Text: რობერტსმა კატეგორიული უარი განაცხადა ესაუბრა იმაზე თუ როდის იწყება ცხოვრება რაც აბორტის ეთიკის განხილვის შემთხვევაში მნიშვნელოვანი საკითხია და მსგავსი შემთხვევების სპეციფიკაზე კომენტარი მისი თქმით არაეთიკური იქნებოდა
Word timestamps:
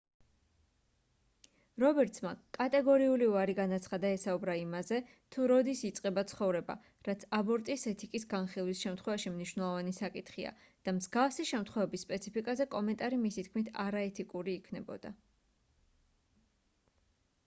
რობერტსმა 1.81 2.29
კატეგორიული 2.57 3.27
უარი 3.33 3.53
განაცხადა 3.59 4.11
ესაუბრა 4.15 4.55
იმაზე 4.61 4.97
თუ 5.35 5.45
როდის 5.51 5.83
იწყება 5.89 6.23
ცხოვრება 6.33 6.77
რაც 7.09 7.27
აბორტის 7.41 7.85
ეთიკის 7.93 8.25
განხილვის 8.33 8.81
შემთხვევაში 8.89 9.35
მნიშვნელოვანი 9.35 9.95
საკითხია 9.99 10.57
და 10.89 10.95
მსგავსი 11.03 11.47
შემთხვევების 11.53 12.07
სპეციფიკაზე 12.09 12.69
კომენტარი 12.75 13.21
მისი 13.27 13.45
თქმით 13.51 13.71
არაეთიკური 13.87 14.57
იქნებოდა 14.65 15.13